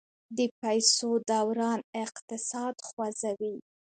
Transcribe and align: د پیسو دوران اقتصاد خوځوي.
د 0.37 0.39
پیسو 0.61 1.09
دوران 1.29 1.79
اقتصاد 2.05 2.75
خوځوي. 2.87 3.55